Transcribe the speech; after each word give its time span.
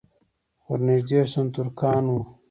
ور 0.67 0.79
نږدې 0.87 1.19
شوم 1.31 1.47
ترکان 1.55 2.03
وو. 2.11 2.21